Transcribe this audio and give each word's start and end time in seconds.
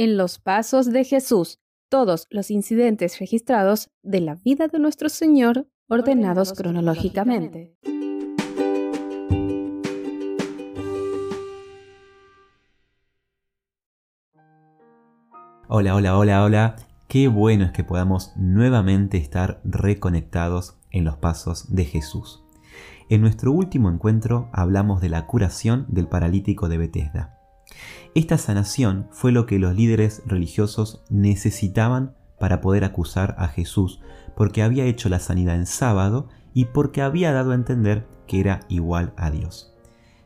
en 0.00 0.16
los 0.16 0.38
pasos 0.38 0.86
de 0.86 1.04
Jesús, 1.04 1.60
todos 1.90 2.26
los 2.30 2.50
incidentes 2.50 3.18
registrados 3.18 3.90
de 4.02 4.22
la 4.22 4.34
vida 4.34 4.66
de 4.66 4.78
nuestro 4.78 5.10
Señor 5.10 5.68
ordenados, 5.90 6.54
cronológicamente. 6.54 7.76
Hola, 15.68 15.94
hola, 15.94 16.16
hola, 16.16 16.44
hola. 16.44 16.76
Qué 17.06 17.28
bueno 17.28 17.66
es 17.66 17.72
que 17.72 17.84
podamos 17.84 18.32
nuevamente 18.36 19.18
estar 19.18 19.60
reconectados 19.64 20.78
en 20.90 21.04
los 21.04 21.18
pasos 21.18 21.74
de 21.74 21.84
Jesús. 21.84 22.42
En 23.10 23.20
nuestro 23.20 23.52
último 23.52 23.90
encuentro 23.90 24.48
hablamos 24.54 25.02
de 25.02 25.10
la 25.10 25.26
curación 25.26 25.84
del 25.88 26.08
paralítico 26.08 26.70
de 26.70 26.78
Bethesda. 26.78 27.39
Esta 28.14 28.38
sanación 28.38 29.08
fue 29.12 29.32
lo 29.32 29.46
que 29.46 29.58
los 29.58 29.74
líderes 29.74 30.22
religiosos 30.26 31.02
necesitaban 31.10 32.16
para 32.38 32.60
poder 32.60 32.84
acusar 32.84 33.36
a 33.38 33.48
Jesús, 33.48 34.00
porque 34.36 34.62
había 34.62 34.84
hecho 34.84 35.08
la 35.08 35.20
sanidad 35.20 35.56
en 35.56 35.66
sábado 35.66 36.28
y 36.54 36.66
porque 36.66 37.02
había 37.02 37.32
dado 37.32 37.52
a 37.52 37.54
entender 37.54 38.06
que 38.26 38.40
era 38.40 38.60
igual 38.68 39.12
a 39.16 39.30
Dios. 39.30 39.74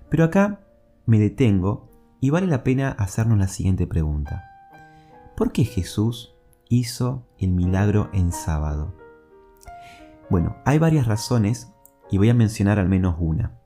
Pero 0.08 0.24
acá 0.24 0.60
me 1.06 1.18
detengo 1.18 1.90
y 2.20 2.30
vale 2.30 2.46
la 2.46 2.64
pena 2.64 2.90
hacernos 2.90 3.38
la 3.38 3.48
siguiente 3.48 3.86
pregunta. 3.86 4.44
¿Por 5.36 5.52
qué 5.52 5.64
Jesús 5.64 6.34
hizo 6.68 7.26
el 7.38 7.50
milagro 7.50 8.08
en 8.12 8.32
sábado? 8.32 8.94
Bueno, 10.30 10.56
hay 10.64 10.78
varias 10.78 11.06
razones 11.06 11.72
y 12.10 12.18
voy 12.18 12.30
a 12.30 12.34
mencionar 12.34 12.78
al 12.78 12.88
menos 12.88 13.16
una. 13.18 13.58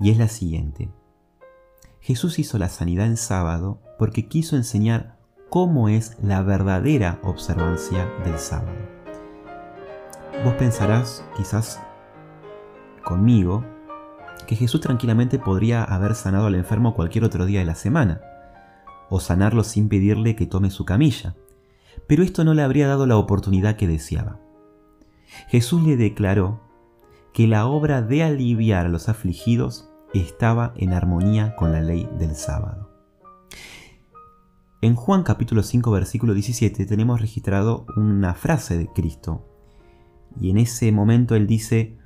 Y 0.00 0.10
es 0.10 0.18
la 0.18 0.28
siguiente. 0.28 0.90
Jesús 2.02 2.40
hizo 2.40 2.58
la 2.58 2.68
sanidad 2.68 3.06
en 3.06 3.16
sábado 3.16 3.78
porque 3.96 4.26
quiso 4.26 4.56
enseñar 4.56 5.18
cómo 5.48 5.88
es 5.88 6.16
la 6.20 6.42
verdadera 6.42 7.20
observancia 7.22 8.10
del 8.24 8.40
sábado. 8.40 8.76
Vos 10.44 10.54
pensarás, 10.54 11.24
quizás 11.36 11.80
conmigo, 13.04 13.64
que 14.48 14.56
Jesús 14.56 14.80
tranquilamente 14.80 15.38
podría 15.38 15.84
haber 15.84 16.16
sanado 16.16 16.46
al 16.46 16.56
enfermo 16.56 16.94
cualquier 16.94 17.22
otro 17.22 17.46
día 17.46 17.60
de 17.60 17.66
la 17.66 17.76
semana, 17.76 18.20
o 19.08 19.20
sanarlo 19.20 19.62
sin 19.62 19.88
pedirle 19.88 20.34
que 20.34 20.46
tome 20.46 20.70
su 20.70 20.84
camilla, 20.84 21.36
pero 22.08 22.24
esto 22.24 22.42
no 22.42 22.52
le 22.52 22.62
habría 22.62 22.88
dado 22.88 23.06
la 23.06 23.16
oportunidad 23.16 23.76
que 23.76 23.86
deseaba. 23.86 24.40
Jesús 25.46 25.84
le 25.84 25.96
declaró 25.96 26.62
que 27.32 27.46
la 27.46 27.66
obra 27.66 28.02
de 28.02 28.24
aliviar 28.24 28.86
a 28.86 28.88
los 28.88 29.08
afligidos 29.08 29.91
estaba 30.20 30.72
en 30.76 30.92
armonía 30.92 31.56
con 31.56 31.72
la 31.72 31.80
ley 31.80 32.08
del 32.18 32.34
sábado. 32.34 32.90
En 34.80 34.96
Juan 34.96 35.22
capítulo 35.22 35.62
5 35.62 35.90
versículo 35.92 36.34
17 36.34 36.86
tenemos 36.86 37.20
registrado 37.20 37.86
una 37.96 38.34
frase 38.34 38.76
de 38.76 38.88
Cristo. 38.88 39.48
Y 40.40 40.50
en 40.50 40.58
ese 40.58 40.90
momento 40.92 41.36
él 41.36 41.46
dice, 41.46 41.98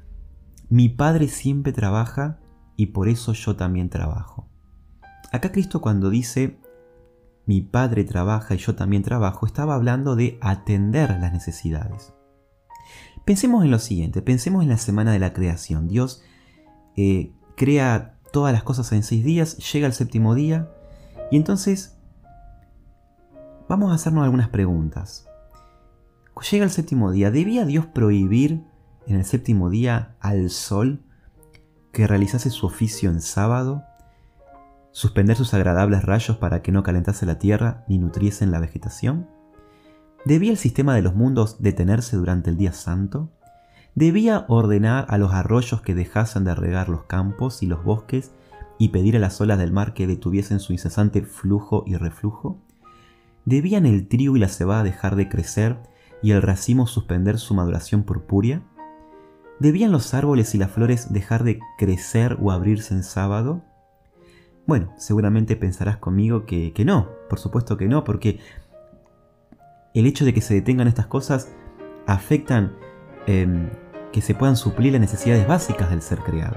mi 0.68 0.88
Padre 0.88 1.28
siempre 1.28 1.72
trabaja 1.72 2.38
y 2.76 2.86
por 2.86 3.08
eso 3.08 3.32
yo 3.32 3.56
también 3.56 3.88
trabajo. 3.88 4.48
Acá 5.32 5.52
Cristo 5.52 5.80
cuando 5.80 6.10
dice, 6.10 6.58
mi 7.46 7.62
Padre 7.62 8.04
trabaja 8.04 8.54
y 8.54 8.58
yo 8.58 8.74
también 8.74 9.02
trabajo, 9.02 9.46
estaba 9.46 9.74
hablando 9.74 10.16
de 10.16 10.38
atender 10.42 11.10
las 11.18 11.32
necesidades. 11.32 12.12
Pensemos 13.24 13.64
en 13.64 13.70
lo 13.70 13.78
siguiente, 13.78 14.22
pensemos 14.22 14.62
en 14.62 14.68
la 14.68 14.78
semana 14.78 15.12
de 15.12 15.18
la 15.18 15.32
creación. 15.32 15.88
Dios 15.88 16.22
eh, 16.96 17.32
crea 17.56 18.18
todas 18.32 18.52
las 18.52 18.62
cosas 18.62 18.92
en 18.92 19.02
seis 19.02 19.24
días, 19.24 19.56
llega 19.72 19.86
el 19.86 19.92
séptimo 19.92 20.34
día 20.34 20.70
y 21.30 21.36
entonces 21.36 21.96
vamos 23.68 23.90
a 23.90 23.94
hacernos 23.94 24.24
algunas 24.24 24.48
preguntas. 24.48 25.28
Llega 26.50 26.64
el 26.64 26.70
séptimo 26.70 27.10
día, 27.10 27.30
¿debía 27.30 27.64
Dios 27.64 27.86
prohibir 27.86 28.62
en 29.06 29.16
el 29.16 29.24
séptimo 29.24 29.70
día 29.70 30.16
al 30.20 30.50
sol 30.50 31.02
que 31.92 32.06
realizase 32.06 32.50
su 32.50 32.66
oficio 32.66 33.10
en 33.10 33.22
sábado? 33.22 33.84
¿Suspender 34.92 35.36
sus 35.36 35.54
agradables 35.54 36.04
rayos 36.04 36.36
para 36.36 36.62
que 36.62 36.72
no 36.72 36.82
calentase 36.82 37.24
la 37.24 37.38
tierra 37.38 37.84
ni 37.88 37.98
nutriesen 37.98 38.50
la 38.50 38.60
vegetación? 38.60 39.28
¿Debía 40.26 40.50
el 40.50 40.58
sistema 40.58 40.94
de 40.94 41.02
los 41.02 41.14
mundos 41.14 41.62
detenerse 41.62 42.16
durante 42.16 42.50
el 42.50 42.58
día 42.58 42.72
santo? 42.72 43.30
Debía 43.96 44.44
ordenar 44.48 45.06
a 45.08 45.18
los 45.18 45.32
arroyos 45.32 45.80
que 45.80 45.94
dejasen 45.94 46.44
de 46.44 46.54
regar 46.54 46.90
los 46.90 47.04
campos 47.04 47.62
y 47.62 47.66
los 47.66 47.82
bosques 47.82 48.30
y 48.78 48.90
pedir 48.90 49.16
a 49.16 49.18
las 49.18 49.40
olas 49.40 49.58
del 49.58 49.72
mar 49.72 49.94
que 49.94 50.06
detuviesen 50.06 50.60
su 50.60 50.74
incesante 50.74 51.22
flujo 51.22 51.82
y 51.86 51.96
reflujo? 51.96 52.58
¿Debían 53.46 53.86
el 53.86 54.06
trigo 54.06 54.36
y 54.36 54.40
la 54.40 54.48
cebada 54.48 54.82
dejar 54.82 55.16
de 55.16 55.30
crecer 55.30 55.78
y 56.22 56.32
el 56.32 56.42
racimo 56.42 56.86
suspender 56.86 57.38
su 57.38 57.54
maduración 57.54 58.02
purpúrea? 58.02 58.62
¿Debían 59.60 59.92
los 59.92 60.12
árboles 60.12 60.54
y 60.54 60.58
las 60.58 60.70
flores 60.70 61.10
dejar 61.10 61.42
de 61.42 61.58
crecer 61.78 62.36
o 62.42 62.52
abrirse 62.52 62.92
en 62.92 63.02
sábado? 63.02 63.62
Bueno, 64.66 64.92
seguramente 64.98 65.56
pensarás 65.56 65.96
conmigo 65.96 66.44
que, 66.44 66.74
que 66.74 66.84
no, 66.84 67.08
por 67.30 67.38
supuesto 67.38 67.78
que 67.78 67.88
no, 67.88 68.04
porque 68.04 68.40
el 69.94 70.04
hecho 70.04 70.26
de 70.26 70.34
que 70.34 70.42
se 70.42 70.52
detengan 70.52 70.86
estas 70.86 71.06
cosas 71.06 71.48
afectan 72.06 72.76
eh, 73.26 73.70
que 74.12 74.22
se 74.22 74.34
puedan 74.34 74.56
suplir 74.56 74.92
las 74.92 75.00
necesidades 75.00 75.46
básicas 75.46 75.90
del 75.90 76.02
ser 76.02 76.20
creado. 76.20 76.56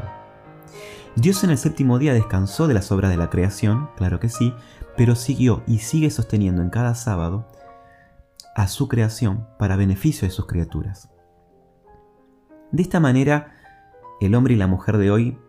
Dios 1.15 1.43
en 1.43 1.49
el 1.49 1.57
séptimo 1.57 1.99
día 1.99 2.13
descansó 2.13 2.67
de 2.67 2.73
las 2.73 2.91
obras 2.91 3.11
de 3.11 3.17
la 3.17 3.29
creación, 3.29 3.89
claro 3.97 4.19
que 4.19 4.29
sí, 4.29 4.53
pero 4.95 5.15
siguió 5.15 5.63
y 5.67 5.79
sigue 5.79 6.11
sosteniendo 6.11 6.61
en 6.61 6.69
cada 6.69 6.95
sábado 6.95 7.47
a 8.55 8.67
su 8.67 8.87
creación 8.87 9.47
para 9.57 9.75
beneficio 9.75 10.27
de 10.27 10.33
sus 10.33 10.45
criaturas. 10.45 11.09
De 12.71 12.81
esta 12.83 12.99
manera, 12.99 13.55
el 14.21 14.35
hombre 14.35 14.53
y 14.53 14.57
la 14.57 14.67
mujer 14.67 14.97
de 14.97 15.11
hoy 15.11 15.39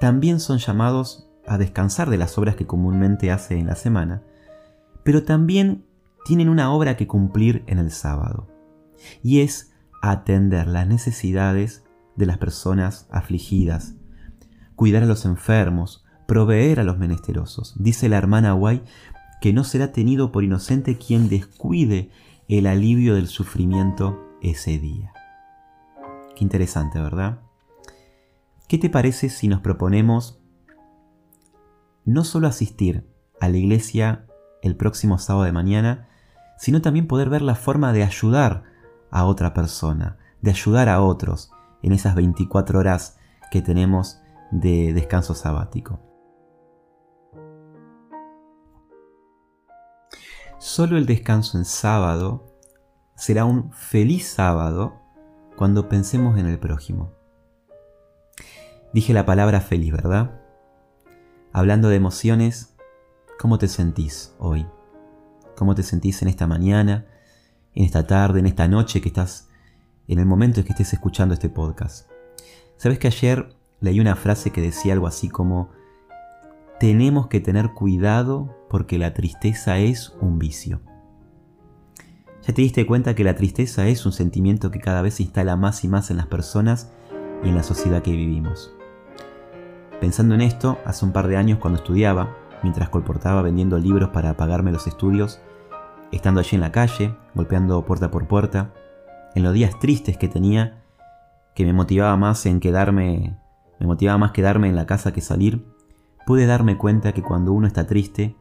también 0.00 0.40
son 0.40 0.58
llamados 0.58 1.30
a 1.46 1.58
descansar 1.58 2.10
de 2.10 2.18
las 2.18 2.36
obras 2.38 2.56
que 2.56 2.66
comúnmente 2.66 3.30
hace 3.30 3.58
en 3.58 3.66
la 3.66 3.76
semana, 3.76 4.22
pero 5.02 5.24
también 5.24 5.86
tienen 6.24 6.48
una 6.48 6.72
obra 6.72 6.96
que 6.96 7.06
cumplir 7.06 7.64
en 7.66 7.78
el 7.78 7.90
sábado, 7.90 8.48
y 9.22 9.40
es 9.40 9.73
atender 10.10 10.66
las 10.66 10.86
necesidades 10.86 11.84
de 12.16 12.26
las 12.26 12.38
personas 12.38 13.08
afligidas, 13.10 13.94
cuidar 14.76 15.02
a 15.02 15.06
los 15.06 15.24
enfermos, 15.24 16.04
proveer 16.26 16.80
a 16.80 16.84
los 16.84 16.98
menesterosos. 16.98 17.74
Dice 17.78 18.08
la 18.08 18.18
hermana 18.18 18.52
Guay 18.52 18.82
que 19.40 19.52
no 19.52 19.64
será 19.64 19.92
tenido 19.92 20.32
por 20.32 20.44
inocente 20.44 20.96
quien 20.96 21.28
descuide 21.28 22.10
el 22.48 22.66
alivio 22.66 23.14
del 23.14 23.28
sufrimiento 23.28 24.22
ese 24.42 24.78
día. 24.78 25.12
Qué 26.36 26.44
interesante, 26.44 27.00
¿verdad? 27.00 27.40
¿Qué 28.68 28.78
te 28.78 28.90
parece 28.90 29.28
si 29.28 29.48
nos 29.48 29.60
proponemos 29.60 30.40
no 32.04 32.24
solo 32.24 32.48
asistir 32.48 33.06
a 33.40 33.48
la 33.48 33.56
iglesia 33.56 34.26
el 34.62 34.76
próximo 34.76 35.18
sábado 35.18 35.44
de 35.44 35.52
mañana, 35.52 36.08
sino 36.58 36.82
también 36.82 37.06
poder 37.06 37.28
ver 37.28 37.42
la 37.42 37.54
forma 37.54 37.92
de 37.92 38.02
ayudar 38.02 38.73
a 39.14 39.24
otra 39.24 39.54
persona, 39.54 40.18
de 40.42 40.50
ayudar 40.50 40.88
a 40.88 41.00
otros 41.00 41.52
en 41.82 41.92
esas 41.92 42.16
24 42.16 42.80
horas 42.80 43.16
que 43.52 43.62
tenemos 43.62 44.20
de 44.50 44.92
descanso 44.92 45.34
sabático. 45.34 46.00
Solo 50.58 50.98
el 50.98 51.06
descanso 51.06 51.56
en 51.58 51.64
sábado 51.64 52.58
será 53.14 53.44
un 53.44 53.72
feliz 53.72 54.26
sábado 54.26 55.00
cuando 55.56 55.88
pensemos 55.88 56.36
en 56.36 56.46
el 56.46 56.58
prójimo. 56.58 57.12
Dije 58.92 59.12
la 59.14 59.24
palabra 59.24 59.60
feliz, 59.60 59.92
¿verdad? 59.92 60.40
Hablando 61.52 61.88
de 61.88 61.96
emociones, 61.96 62.74
¿cómo 63.38 63.58
te 63.58 63.68
sentís 63.68 64.34
hoy? 64.38 64.66
¿Cómo 65.56 65.76
te 65.76 65.84
sentís 65.84 66.20
en 66.22 66.28
esta 66.28 66.48
mañana? 66.48 67.06
En 67.74 67.84
esta 67.84 68.06
tarde, 68.06 68.40
en 68.40 68.46
esta 68.46 68.68
noche 68.68 69.00
que 69.00 69.08
estás, 69.08 69.48
en 70.08 70.18
el 70.18 70.26
momento 70.26 70.60
en 70.60 70.66
que 70.66 70.72
estés 70.72 70.92
escuchando 70.92 71.34
este 71.34 71.48
podcast. 71.48 72.08
Sabes 72.76 72.98
que 72.98 73.08
ayer 73.08 73.54
leí 73.80 74.00
una 74.00 74.16
frase 74.16 74.50
que 74.50 74.60
decía 74.60 74.92
algo 74.92 75.06
así 75.06 75.28
como, 75.28 75.70
tenemos 76.78 77.28
que 77.28 77.40
tener 77.40 77.72
cuidado 77.72 78.54
porque 78.68 78.98
la 78.98 79.14
tristeza 79.14 79.78
es 79.78 80.12
un 80.20 80.38
vicio. 80.38 80.80
Ya 82.46 82.52
te 82.52 82.62
diste 82.62 82.86
cuenta 82.86 83.14
que 83.14 83.24
la 83.24 83.36
tristeza 83.36 83.86
es 83.86 84.04
un 84.04 84.12
sentimiento 84.12 84.70
que 84.70 84.80
cada 84.80 85.00
vez 85.00 85.14
se 85.14 85.22
instala 85.22 85.56
más 85.56 85.82
y 85.82 85.88
más 85.88 86.10
en 86.10 86.18
las 86.18 86.26
personas 86.26 86.90
y 87.42 87.48
en 87.48 87.54
la 87.54 87.62
sociedad 87.62 88.02
que 88.02 88.10
vivimos. 88.10 88.74
Pensando 90.00 90.34
en 90.34 90.42
esto, 90.42 90.78
hace 90.84 91.06
un 91.06 91.12
par 91.12 91.28
de 91.28 91.38
años 91.38 91.58
cuando 91.58 91.78
estudiaba, 91.78 92.36
mientras 92.62 92.90
colportaba 92.90 93.40
vendiendo 93.40 93.78
libros 93.78 94.10
para 94.10 94.36
pagarme 94.36 94.72
los 94.72 94.86
estudios, 94.86 95.40
estando 96.14 96.40
allí 96.40 96.54
en 96.54 96.60
la 96.60 96.72
calle, 96.72 97.14
golpeando 97.34 97.84
puerta 97.84 98.10
por 98.10 98.26
puerta, 98.26 98.72
en 99.34 99.42
los 99.42 99.52
días 99.52 99.78
tristes 99.78 100.16
que 100.16 100.28
tenía, 100.28 100.82
que 101.54 101.64
me 101.64 101.72
motivaba 101.72 102.16
más 102.16 102.46
en 102.46 102.60
quedarme, 102.60 103.36
me 103.80 103.86
motivaba 103.86 104.18
más 104.18 104.32
quedarme 104.32 104.68
en 104.68 104.76
la 104.76 104.86
casa 104.86 105.12
que 105.12 105.20
salir, 105.20 105.64
pude 106.26 106.46
darme 106.46 106.78
cuenta 106.78 107.12
que 107.12 107.22
cuando 107.22 107.52
uno 107.52 107.66
está 107.66 107.86
triste, 107.86 108.36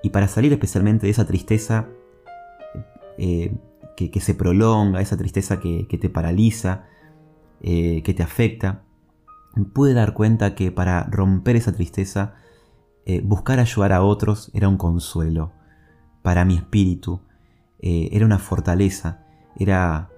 Y 0.00 0.10
para 0.10 0.28
salir 0.28 0.52
especialmente 0.52 1.06
de 1.06 1.10
esa 1.10 1.26
tristeza 1.26 1.88
eh, 3.18 3.56
que, 3.96 4.20
se 4.20 4.32
prolonga, 4.34 5.00
esa 5.00 5.16
tristeza 5.16 5.58
que, 5.58 5.98
te 6.00 6.08
paraliza, 6.08 6.84
eh, 7.60 8.00
que 8.04 8.14
te 8.14 8.22
afecta, 8.22 8.84
pude 9.74 9.94
dar 9.94 10.14
cuenta 10.14 10.54
que 10.54 10.70
para 10.70 11.02
romper 11.10 11.56
esa 11.56 11.72
tristeza, 11.72 12.34
eh, 13.06 13.20
buscar 13.24 13.58
ayudar 13.58 13.92
a 13.92 14.02
otros 14.02 14.52
era 14.54 14.68
un 14.68 14.76
consuelo 14.76 15.57
para 16.28 16.44
mi 16.44 16.56
espíritu, 16.56 17.22
era 17.78 18.26
una 18.26 18.38
fortaleza, 18.38 19.24
era, 19.56 20.10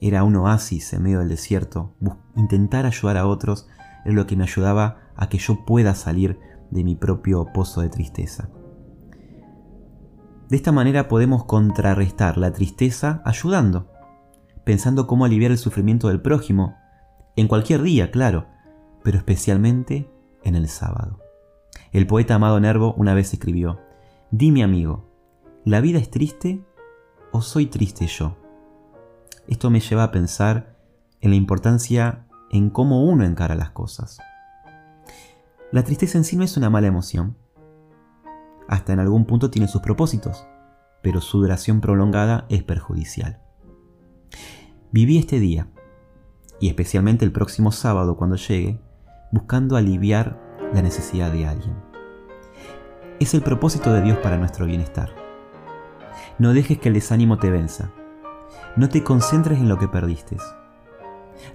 era 0.00 0.22
un 0.22 0.36
oasis 0.36 0.92
en 0.92 1.02
medio 1.02 1.18
del 1.18 1.30
desierto. 1.30 1.96
intentar 2.36 2.86
ayudar 2.86 3.16
a 3.16 3.26
otros 3.26 3.66
es 4.04 4.14
lo 4.14 4.24
que 4.24 4.36
me 4.36 4.44
ayudaba 4.44 4.98
a 5.16 5.28
que 5.28 5.38
yo 5.38 5.64
pueda 5.64 5.96
salir 5.96 6.38
de 6.70 6.84
mi 6.84 6.94
propio 6.94 7.44
pozo 7.52 7.80
de 7.80 7.88
tristeza. 7.88 8.50
De 10.48 10.56
esta 10.56 10.70
manera 10.70 11.08
podemos 11.08 11.44
contrarrestar 11.44 12.38
la 12.38 12.52
tristeza 12.52 13.20
ayudando, 13.24 13.90
pensando 14.62 15.08
cómo 15.08 15.24
aliviar 15.24 15.50
el 15.50 15.58
sufrimiento 15.58 16.06
del 16.06 16.20
prójimo, 16.20 16.76
en 17.34 17.48
cualquier 17.48 17.82
día, 17.82 18.12
claro, 18.12 18.46
pero 19.02 19.18
especialmente 19.18 20.08
en 20.44 20.54
el 20.54 20.68
sábado. 20.68 21.18
El 21.90 22.06
poeta 22.06 22.36
Amado 22.36 22.60
Nervo 22.60 22.94
una 22.96 23.12
vez 23.12 23.32
escribió, 23.32 23.80
Dime 24.30 24.62
amigo, 24.62 25.07
¿la 25.68 25.82
vida 25.82 25.98
es 25.98 26.10
triste 26.10 26.64
o 27.30 27.42
soy 27.42 27.66
triste 27.66 28.06
yo? 28.06 28.38
Esto 29.46 29.68
me 29.68 29.80
lleva 29.80 30.04
a 30.04 30.10
pensar 30.10 30.78
en 31.20 31.28
la 31.28 31.36
importancia 31.36 32.26
en 32.50 32.70
cómo 32.70 33.04
uno 33.04 33.22
encara 33.24 33.54
las 33.54 33.72
cosas. 33.72 34.18
La 35.70 35.84
tristeza 35.84 36.16
en 36.16 36.24
sí 36.24 36.36
no 36.36 36.44
es 36.44 36.56
una 36.56 36.70
mala 36.70 36.86
emoción. 36.86 37.36
Hasta 38.66 38.94
en 38.94 39.00
algún 39.00 39.26
punto 39.26 39.50
tiene 39.50 39.68
sus 39.68 39.82
propósitos, 39.82 40.46
pero 41.02 41.20
su 41.20 41.38
duración 41.38 41.82
prolongada 41.82 42.46
es 42.48 42.62
perjudicial. 42.62 43.42
Viví 44.90 45.18
este 45.18 45.38
día, 45.38 45.68
y 46.60 46.68
especialmente 46.68 47.26
el 47.26 47.32
próximo 47.32 47.72
sábado 47.72 48.16
cuando 48.16 48.36
llegue, 48.36 48.80
buscando 49.32 49.76
aliviar 49.76 50.40
la 50.72 50.80
necesidad 50.80 51.30
de 51.30 51.46
alguien. 51.46 51.76
Es 53.20 53.34
el 53.34 53.42
propósito 53.42 53.92
de 53.92 54.00
Dios 54.00 54.16
para 54.18 54.38
nuestro 54.38 54.64
bienestar. 54.64 55.17
No 56.38 56.54
dejes 56.54 56.78
que 56.78 56.88
el 56.88 56.94
desánimo 56.94 57.38
te 57.38 57.50
venza. 57.50 57.92
No 58.76 58.88
te 58.88 59.02
concentres 59.02 59.58
en 59.58 59.68
lo 59.68 59.78
que 59.78 59.88
perdiste. 59.88 60.36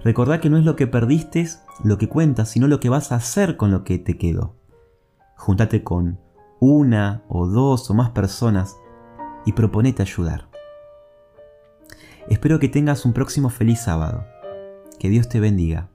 Recordá 0.02 0.40
que 0.40 0.50
no 0.50 0.58
es 0.58 0.64
lo 0.64 0.76
que 0.76 0.86
perdiste 0.86 1.46
lo 1.82 1.98
que 1.98 2.08
cuenta, 2.08 2.44
sino 2.44 2.68
lo 2.68 2.80
que 2.80 2.90
vas 2.90 3.10
a 3.10 3.16
hacer 3.16 3.56
con 3.56 3.70
lo 3.70 3.84
que 3.84 3.98
te 3.98 4.18
quedó. 4.18 4.56
Júntate 5.36 5.82
con 5.82 6.20
una 6.60 7.24
o 7.28 7.46
dos 7.46 7.90
o 7.90 7.94
más 7.94 8.10
personas 8.10 8.76
y 9.46 9.52
proponete 9.52 10.02
ayudar. 10.02 10.48
Espero 12.28 12.58
que 12.58 12.68
tengas 12.68 13.04
un 13.04 13.12
próximo 13.12 13.50
feliz 13.50 13.80
sábado. 13.80 14.26
Que 14.98 15.08
Dios 15.08 15.28
te 15.28 15.40
bendiga. 15.40 15.90